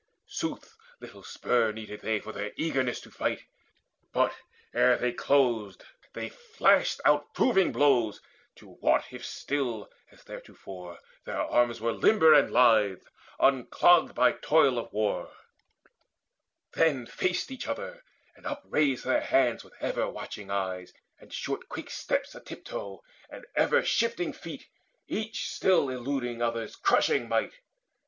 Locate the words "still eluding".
25.51-26.41